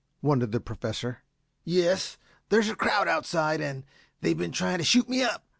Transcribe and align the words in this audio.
wondered 0.23 0.51
the 0.51 0.59
Professor. 0.59 1.21
"Yes; 1.63 2.17
there's 2.49 2.69
a 2.69 2.75
crowd 2.75 3.07
outside, 3.07 3.61
and 3.61 3.83
they've 4.21 4.35
been 4.35 4.51
trying 4.51 4.79
to 4.79 4.83
shoot 4.83 5.07
me 5.07 5.21
up. 5.21 5.43